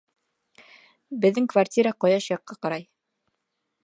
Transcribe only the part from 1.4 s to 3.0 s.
квартира ҡояш яҡҡа ҡарай